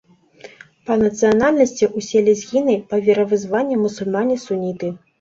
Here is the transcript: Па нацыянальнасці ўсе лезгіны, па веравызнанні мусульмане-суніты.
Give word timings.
Па 0.89 0.97
нацыянальнасці 1.01 1.91
ўсе 1.99 2.25
лезгіны, 2.31 2.81
па 2.89 3.03
веравызнанні 3.11 3.81
мусульмане-суніты. 3.87 4.97